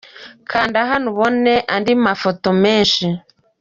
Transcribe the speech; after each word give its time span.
Kanda 0.51 0.79
hano 0.89 1.05
ubone 1.11 1.53
andi 1.75 1.93
mafoto 2.05 2.49
menshi. 2.63 3.05